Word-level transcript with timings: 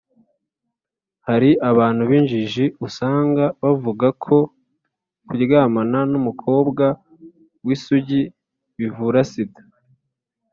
hari 1.27 1.49
abantu 1.71 2.01
b’injiji 2.09 2.65
usanga 2.87 3.43
bavuga 3.61 4.07
ko 4.23 4.37
kuryamana 5.27 5.99
n’umukobwa 6.11 6.85
w’isugi 7.65 8.21
bivura 8.77 9.21
sida. 9.31 9.61